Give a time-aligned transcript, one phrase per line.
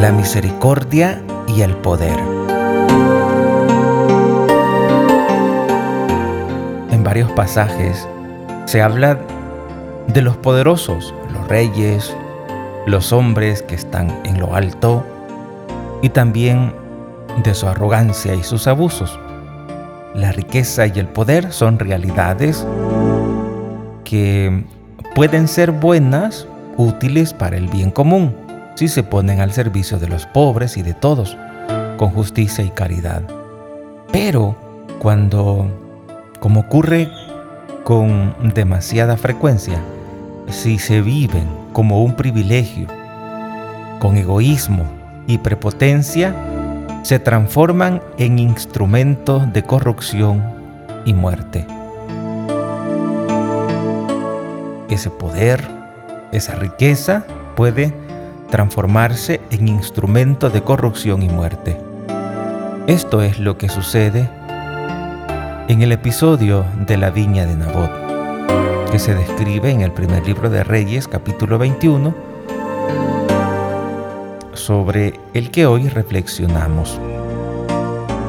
[0.00, 2.18] la misericordia y el poder.
[6.90, 8.08] En varios pasajes
[8.64, 9.18] se habla
[10.06, 12.16] de los poderosos, los reyes,
[12.86, 15.04] los hombres que están en lo alto
[16.00, 16.72] y también
[17.44, 19.18] de su arrogancia y sus abusos.
[20.14, 22.66] La riqueza y el poder son realidades
[24.04, 24.64] que
[25.14, 26.46] pueden ser buenas,
[26.78, 28.34] útiles para el bien común,
[28.74, 31.36] si se ponen al servicio de los pobres y de todos,
[31.96, 33.22] con justicia y caridad.
[34.12, 34.56] Pero
[34.98, 35.68] cuando,
[36.40, 37.08] como ocurre
[37.84, 39.80] con demasiada frecuencia,
[40.48, 42.86] si se viven como un privilegio,
[43.98, 44.84] con egoísmo
[45.26, 46.34] y prepotencia,
[47.02, 50.42] se transforman en instrumentos de corrupción
[51.04, 51.66] y muerte.
[54.88, 55.66] Ese poder,
[56.32, 57.94] esa riqueza puede
[58.50, 61.80] transformarse en instrumento de corrupción y muerte.
[62.86, 64.28] Esto es lo que sucede
[65.68, 70.50] en el episodio de la viña de Nabot, que se describe en el primer libro
[70.50, 72.12] de Reyes capítulo 21,
[74.54, 77.00] sobre el que hoy reflexionamos.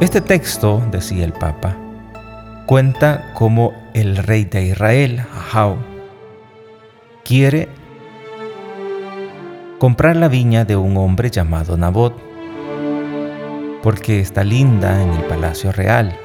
[0.00, 1.76] Este texto, decía el Papa,
[2.64, 5.76] cuenta cómo el rey de Israel, Ahau,
[7.22, 7.68] quiere
[9.78, 12.14] comprar la viña de un hombre llamado Nabot,
[13.82, 16.18] porque está linda en el palacio real.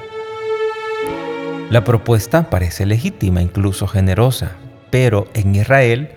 [1.69, 4.53] La propuesta parece legítima, incluso generosa,
[4.89, 6.11] pero en Israel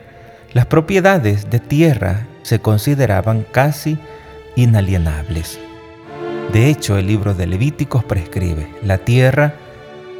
[0.52, 3.98] las propiedades de tierra se consideraban casi
[4.56, 5.58] inalienables.
[6.52, 9.54] De hecho, el libro de Levíticos prescribe, la tierra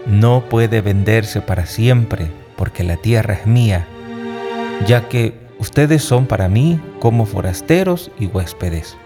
[0.07, 3.87] no puede venderse para siempre, porque la tierra es mía,
[4.87, 8.99] ya que ustedes son para mí como forasteros y huéspedes.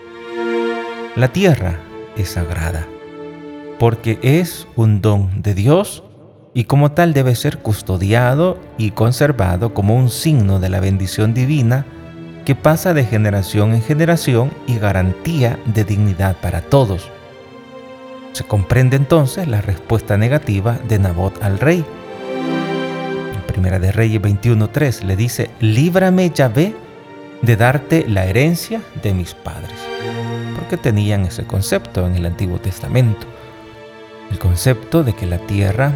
[1.15, 1.79] La tierra
[2.17, 2.85] es sagrada,
[3.79, 6.03] porque es un don de Dios
[6.55, 11.87] y como tal debe ser custodiado y conservado como un signo de la bendición divina
[12.45, 17.09] que pasa de generación en generación y garantía de dignidad para todos.
[18.33, 21.85] Se comprende entonces la respuesta negativa de Nabot al rey.
[23.59, 26.77] Primera de Reyes 21.3 le dice, líbrame Yahvé
[27.43, 29.75] de darte la herencia de mis padres.
[30.55, 33.27] Porque tenían ese concepto en el Antiguo Testamento.
[34.31, 35.91] El concepto de que la tierra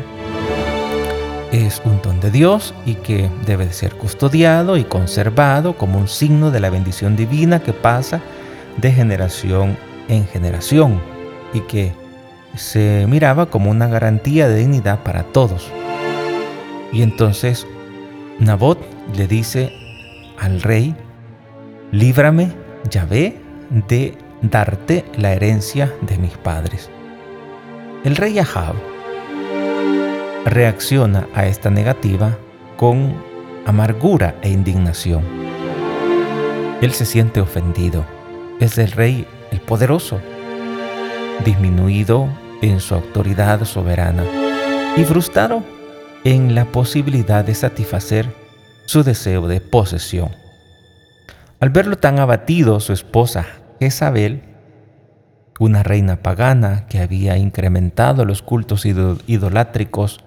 [1.53, 6.51] es un don de Dios y que debe ser custodiado y conservado como un signo
[6.51, 8.21] de la bendición divina que pasa
[8.79, 11.01] de generación en generación
[11.55, 11.93] y que
[12.57, 15.71] se miraba como una garantía de dignidad para todos.
[16.93, 17.67] Y entonces
[18.39, 18.79] Nabot
[19.17, 19.73] le dice
[20.39, 20.95] al rey,
[21.91, 22.53] líbrame,
[22.91, 26.91] Yahvé, de darte la herencia de mis padres.
[28.05, 28.75] El rey Ahab
[30.45, 32.37] reacciona a esta negativa
[32.77, 33.15] con
[33.65, 35.23] amargura e indignación.
[36.81, 38.05] Él se siente ofendido.
[38.59, 40.21] Es el rey el poderoso,
[41.45, 42.29] disminuido
[42.61, 44.25] en su autoridad soberana
[44.97, 45.63] y frustrado
[46.25, 48.33] en la posibilidad de satisfacer
[48.87, 50.31] su deseo de posesión.
[51.61, 53.47] Al verlo tan abatido, su esposa
[53.81, 54.43] Jezabel,
[55.59, 60.25] una reina pagana que había incrementado los cultos idolátricos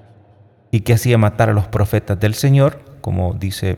[0.72, 3.78] y que hacía matar a los profetas del Señor, como dice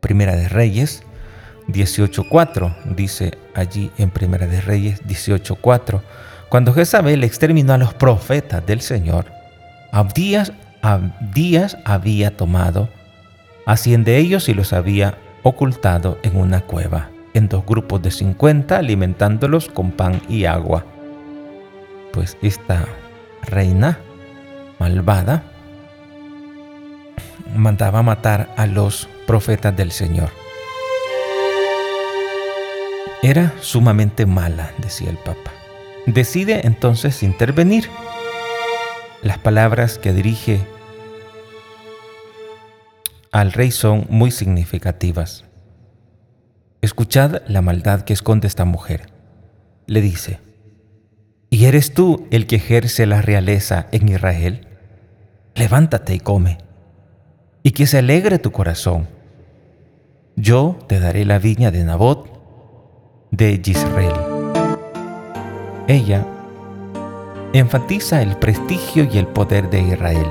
[0.00, 1.02] Primera de Reyes
[1.68, 6.02] 18.4, dice allí en Primera de Reyes 18.4,
[6.48, 9.26] cuando Jezabel exterminó a los profetas del Señor,
[9.90, 10.52] Abdías,
[10.82, 12.88] Abdías había tomado
[13.66, 18.10] a cien de ellos y los había ocultado en una cueva, en dos grupos de
[18.10, 20.84] 50, alimentándolos con pan y agua.
[22.12, 22.86] Pues esta
[23.42, 23.98] reina
[24.78, 25.42] malvada
[27.54, 30.30] mandaba matar a los profetas del Señor.
[33.22, 35.50] Era sumamente mala, decía el Papa.
[36.06, 37.88] Decide entonces intervenir.
[39.26, 40.60] Las palabras que dirige
[43.32, 45.44] al rey son muy significativas.
[46.80, 49.10] Escuchad la maldad que esconde esta mujer.
[49.88, 50.38] Le dice,
[51.50, 54.68] ¿y eres tú el que ejerce la realeza en Israel?
[55.56, 56.58] Levántate y come
[57.64, 59.08] y que se alegre tu corazón.
[60.36, 62.30] Yo te daré la viña de Nabot
[63.32, 64.14] de Israel.
[65.88, 66.24] Ella
[67.58, 70.26] enfatiza el prestigio y el poder de Israel,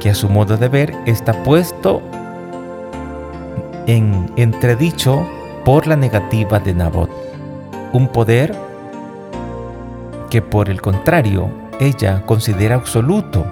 [0.00, 2.02] que a su modo de ver está puesto
[3.86, 5.26] en entredicho
[5.64, 7.10] por la negativa de Nabot.
[7.92, 8.54] Un poder
[10.30, 11.48] que por el contrario
[11.80, 13.44] ella considera absoluto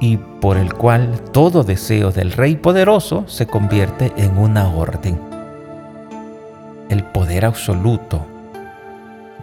[0.00, 5.18] y por el cual todo deseo del rey poderoso se convierte en una orden.
[6.88, 8.26] El poder absoluto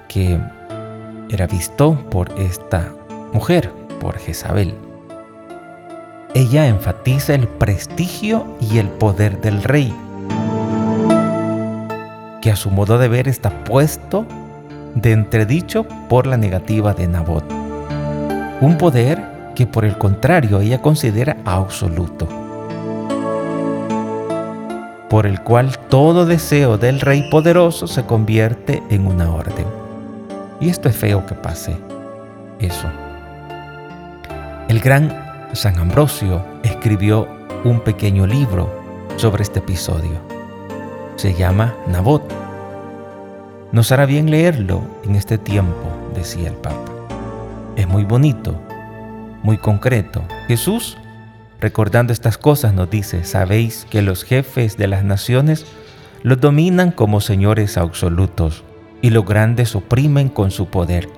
[0.08, 0.40] que
[1.32, 2.92] era visto por esta
[3.32, 4.76] mujer, por Jezabel.
[6.34, 9.94] Ella enfatiza el prestigio y el poder del rey,
[12.42, 14.26] que a su modo de ver está puesto
[14.96, 17.46] de entredicho por la negativa de Nabot.
[18.60, 19.22] Un poder
[19.56, 22.28] que por el contrario ella considera absoluto,
[25.10, 29.81] por el cual todo deseo del rey poderoso se convierte en una orden.
[30.62, 31.76] Y esto es feo que pase,
[32.60, 32.88] eso.
[34.70, 37.28] El gran San Ambrosio escribió
[37.64, 38.72] un pequeño libro
[39.18, 40.22] sobre este episodio.
[41.16, 42.22] Se llama Nabot.
[43.72, 46.92] Nos hará bien leerlo en este tiempo, decía el Papa.
[47.76, 48.54] Es muy bonito,
[49.42, 50.24] muy concreto.
[50.48, 50.96] Jesús,
[51.60, 55.66] recordando estas cosas, nos dice, sabéis que los jefes de las naciones
[56.22, 58.64] los dominan como señores absolutos
[59.02, 61.10] y los grandes oprimen con su poder.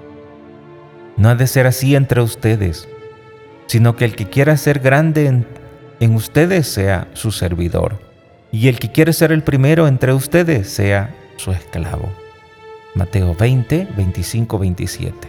[1.17, 2.87] No ha de ser así entre ustedes
[3.67, 5.25] sino que el que quiera ser grande
[5.99, 7.99] en, ustedes sea su servidor,
[8.51, 12.11] y el que quiere ser el primero entre ustedes sea su esclavo.
[12.93, 15.27] Mateo 20, 25, 27.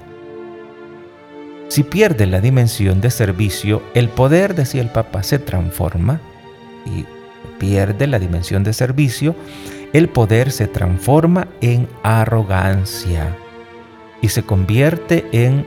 [1.69, 6.21] Si pierde la dimensión de servicio, el poder, decía el Papa, se transforma
[6.85, 7.07] y
[7.59, 9.35] pierde la dimensión de servicio,
[9.95, 13.39] el poder se transforma en arrogancia
[14.21, 15.65] y se convierte en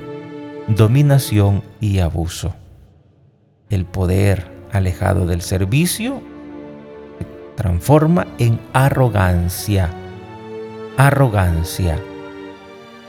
[0.67, 2.53] dominación y abuso.
[3.69, 6.21] El poder alejado del servicio
[7.19, 7.25] se
[7.55, 9.89] transforma en arrogancia,
[10.97, 11.97] arrogancia,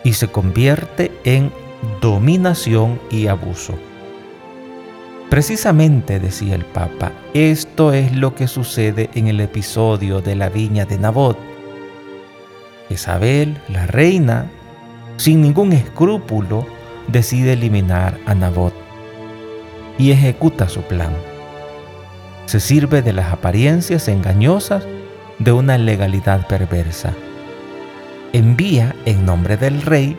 [0.05, 1.51] y se convierte en
[2.01, 3.75] dominación y abuso.
[5.31, 10.87] Precisamente, decía el Papa, esto es lo que sucede en el episodio de la viña
[10.87, 11.37] de Nabot.
[12.89, 14.47] Isabel, la reina,
[15.19, 16.67] sin ningún escrúpulo,
[17.09, 18.73] decide eliminar a Nabot
[19.99, 21.13] y ejecuta su plan.
[22.47, 24.87] Se sirve de las apariencias engañosas
[25.39, 27.13] de una legalidad perversa.
[28.33, 30.17] Envía en nombre del rey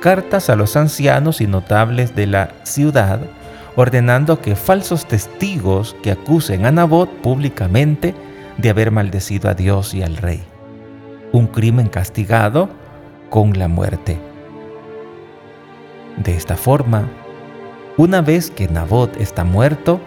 [0.00, 3.20] cartas a los ancianos y notables de la ciudad
[3.78, 8.12] ordenando que falsos testigos que acusen a Nabot públicamente
[8.56, 10.42] de haber maldecido a Dios y al rey.
[11.30, 12.70] Un crimen castigado
[13.30, 14.18] con la muerte.
[16.16, 17.08] De esta forma,
[17.96, 20.00] una vez que Nabot está muerto,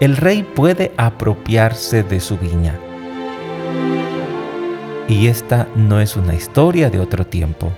[0.00, 2.78] el rey puede apropiarse de su viña.
[5.08, 7.72] Y esta no es una historia de otro tiempo,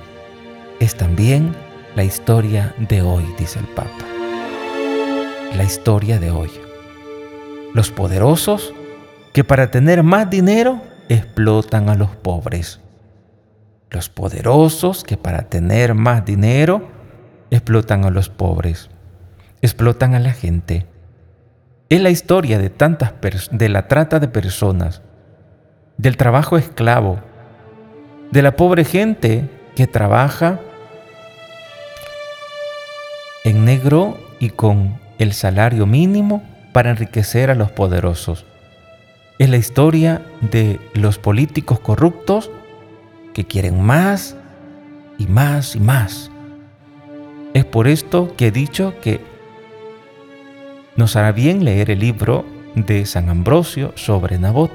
[0.80, 1.54] es también
[1.94, 4.15] la historia de hoy, dice el Papa.
[5.56, 6.50] La historia de hoy.
[7.72, 8.74] Los poderosos
[9.32, 12.80] que para tener más dinero explotan a los pobres.
[13.88, 16.86] Los poderosos que para tener más dinero
[17.50, 18.90] explotan a los pobres,
[19.62, 20.86] explotan a la gente.
[21.88, 23.14] Es la historia de tantas
[23.50, 25.00] de la trata de personas,
[25.96, 27.20] del trabajo esclavo,
[28.30, 30.60] de la pobre gente que trabaja
[33.42, 36.42] en negro y con el salario mínimo
[36.72, 38.44] para enriquecer a los poderosos.
[39.38, 42.50] Es la historia de los políticos corruptos
[43.34, 44.36] que quieren más
[45.18, 46.30] y más y más
[47.56, 49.18] es por esto que he dicho que
[50.94, 52.44] nos hará bien leer el libro
[52.74, 54.70] de San Ambrosio sobre Nabot,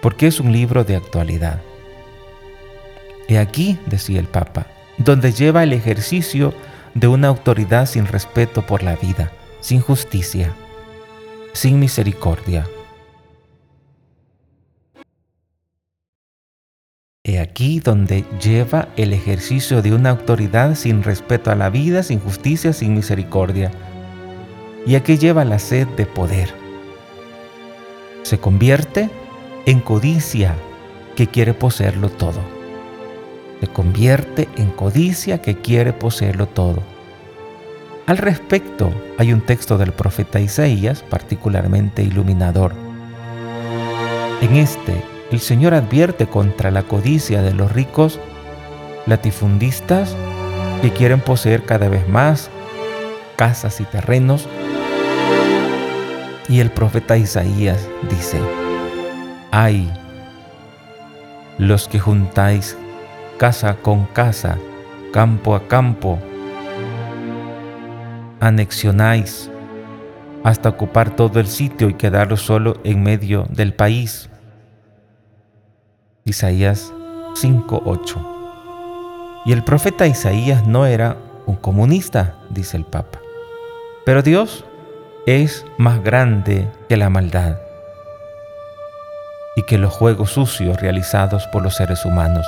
[0.00, 1.60] porque es un libro de actualidad.
[3.26, 6.54] He aquí, decía el Papa, donde lleva el ejercicio
[6.94, 10.54] de una autoridad sin respeto por la vida, sin justicia,
[11.52, 12.66] sin misericordia,
[17.26, 22.20] He aquí donde lleva el ejercicio de una autoridad sin respeto a la vida, sin
[22.20, 23.70] justicia, sin misericordia.
[24.86, 26.52] Y aquí lleva la sed de poder.
[28.24, 29.08] Se convierte
[29.64, 30.54] en codicia
[31.16, 32.53] que quiere poseerlo todo.
[33.66, 36.82] Convierte en codicia que quiere poseerlo todo.
[38.06, 42.74] Al respecto, hay un texto del profeta Isaías particularmente iluminador.
[44.40, 48.20] En este el Señor advierte contra la codicia de los ricos
[49.06, 50.14] latifundistas
[50.82, 52.50] que quieren poseer cada vez más
[53.36, 54.46] casas y terrenos.
[56.48, 58.38] Y el profeta Isaías dice,
[59.50, 59.90] ay,
[61.58, 62.76] los que juntáis
[63.38, 64.58] casa con casa,
[65.12, 66.18] campo a campo,
[68.40, 69.50] anexionáis
[70.42, 74.28] hasta ocupar todo el sitio y quedaros solo en medio del país.
[76.24, 76.92] Isaías
[77.34, 79.42] 5:8.
[79.46, 83.20] Y el profeta Isaías no era un comunista, dice el Papa.
[84.04, 84.64] Pero Dios
[85.26, 87.58] es más grande que la maldad
[89.56, 92.46] y que los juegos sucios realizados por los seres humanos.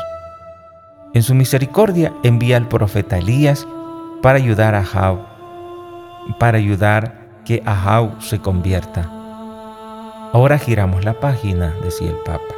[1.17, 3.67] En su misericordia envía al profeta Elías
[4.21, 5.17] para ayudar a Ahab,
[6.39, 9.11] para ayudar que Ahab se convierta.
[10.35, 12.55] Ahora giramos la página, decía el Papa.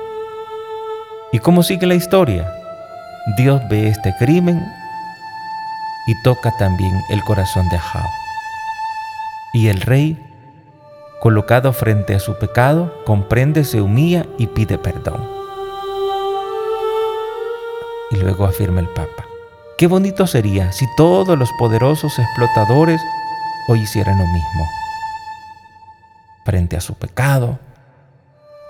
[1.30, 2.50] ¿Y cómo sigue la historia?
[3.36, 4.60] Dios ve este crimen
[6.08, 8.10] y toca también el corazón de Ahab.
[9.54, 10.18] Y el rey,
[11.20, 15.38] colocado frente a su pecado, comprende, se humilla y pide perdón.
[18.28, 19.25] Luego afirma el Papa,
[19.78, 23.00] qué bonito sería si todos los poderosos explotadores
[23.68, 24.68] hoy hicieran lo mismo.
[26.44, 27.58] Frente a su pecado,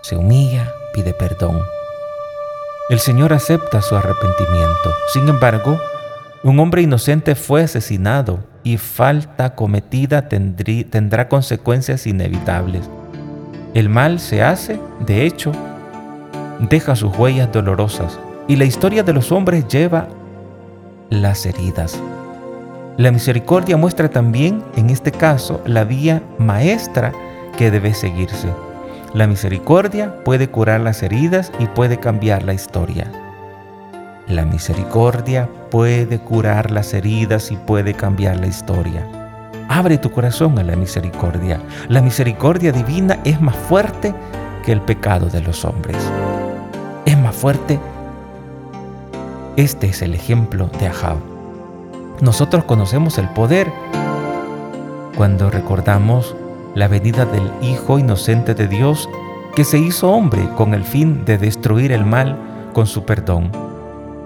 [0.02, 1.60] se humilla, pide perdón.
[2.88, 4.94] El Señor acepta su arrepentimiento.
[5.12, 5.80] Sin embargo,
[6.44, 12.88] un hombre inocente fue asesinado y falta cometida tendrá consecuencias inevitables.
[13.74, 15.50] El mal se hace, de hecho,
[16.60, 20.08] deja sus huellas dolorosas y la historia de los hombres lleva
[21.10, 22.00] las heridas.
[22.96, 27.12] La misericordia muestra también, en este caso, la vía maestra
[27.56, 28.48] que debe seguirse.
[29.14, 33.10] La misericordia puede curar las heridas y puede cambiar la historia.
[34.26, 39.06] La misericordia puede curar las heridas y puede cambiar la historia.
[39.68, 41.60] Abre tu corazón a la misericordia.
[41.88, 44.14] La misericordia divina es más fuerte
[44.64, 45.96] que el pecado de los hombres.
[47.04, 47.78] Es más fuerte.
[49.58, 51.16] Este es el ejemplo de Ahab.
[52.20, 53.66] Nosotros conocemos el poder
[55.16, 56.36] cuando recordamos
[56.76, 59.08] la venida del Hijo inocente de Dios
[59.56, 62.38] que se hizo hombre con el fin de destruir el mal
[62.72, 63.50] con su perdón.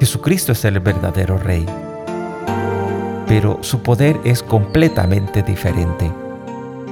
[0.01, 1.65] Jesucristo es el verdadero Rey.
[3.27, 6.13] Pero su poder es completamente diferente.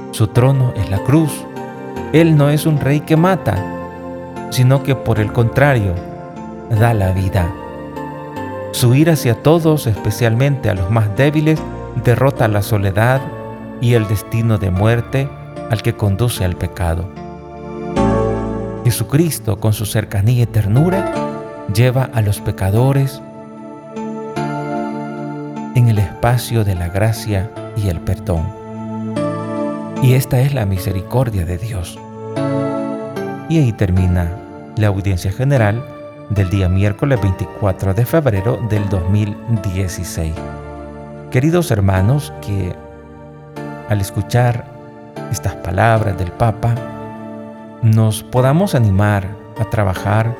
[0.09, 1.45] Su trono es la cruz.
[2.11, 3.63] Él no es un rey que mata,
[4.49, 5.93] sino que por el contrario,
[6.71, 7.47] da la vida.
[8.71, 11.61] Su ira hacia todos, especialmente a los más débiles,
[12.03, 13.21] derrota la soledad
[13.81, 15.29] y el destino de muerte
[15.69, 17.09] al que conduce al pecado.
[18.85, 21.13] Jesucristo, con su cercanía y ternura,
[21.73, 23.21] lleva a los pecadores
[25.75, 28.45] en el espacio de la gracia y el perdón.
[30.01, 31.99] Y esta es la misericordia de Dios.
[33.49, 34.31] Y ahí termina
[34.77, 35.83] la audiencia general
[36.31, 40.33] del día miércoles 24 de febrero del 2016.
[41.29, 42.73] Queridos hermanos, que
[43.89, 44.65] al escuchar
[45.29, 46.73] estas palabras del Papa,
[47.81, 49.27] nos podamos animar
[49.59, 50.33] a trabajar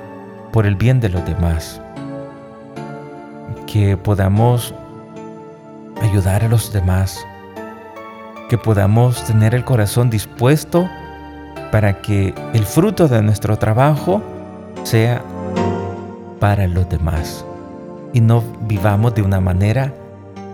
[0.53, 1.81] por el bien de los demás.
[3.67, 4.73] Que podamos
[6.01, 7.19] ayudar a los demás.
[8.47, 10.89] Que podamos tener el corazón dispuesto
[11.69, 14.21] para que el fruto de nuestro trabajo
[14.83, 15.21] sea
[16.41, 17.45] para los demás.
[18.11, 19.93] Y no vivamos de una manera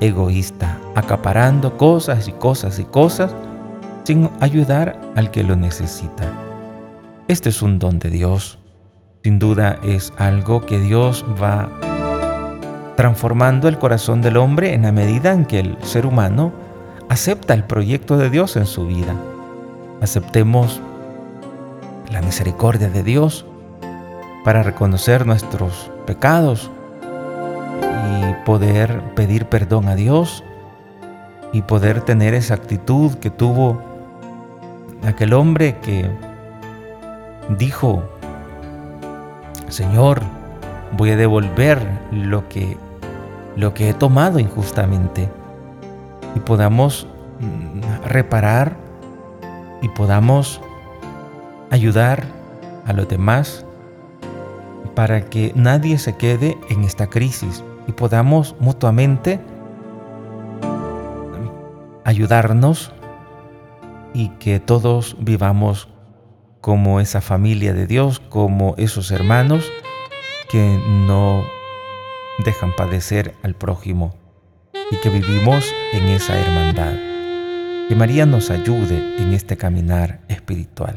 [0.02, 3.34] egoísta, acaparando cosas y cosas y cosas
[4.04, 6.32] sin ayudar al que lo necesita.
[7.28, 8.60] Este es un don de Dios
[9.28, 11.70] sin duda es algo que Dios va
[12.96, 16.54] transformando el corazón del hombre en la medida en que el ser humano
[17.10, 19.16] acepta el proyecto de Dios en su vida.
[20.02, 20.80] Aceptemos
[22.10, 23.46] la misericordia de Dios
[24.44, 26.70] para reconocer nuestros pecados
[27.82, 30.44] y poder pedir perdón a Dios
[31.54, 33.82] y poder tener esa actitud que tuvo
[35.06, 36.10] aquel hombre que
[37.58, 38.04] dijo
[39.70, 40.22] Señor,
[40.96, 42.78] voy a devolver lo que,
[43.56, 45.30] lo que he tomado injustamente
[46.36, 47.06] y podamos
[47.40, 48.78] mm, reparar
[49.82, 50.62] y podamos
[51.70, 52.24] ayudar
[52.86, 53.67] a los demás
[54.98, 59.40] para que nadie se quede en esta crisis y podamos mutuamente
[62.04, 62.92] ayudarnos
[64.16, 65.88] y que todos vivamos
[66.62, 69.72] como esa familia de Dios, como esos hermanos
[70.50, 71.46] que no
[72.44, 74.16] dejan padecer al prójimo
[74.90, 76.94] y que vivimos en esa hermandad.
[77.88, 80.96] Que María nos ayude en este caminar espiritual.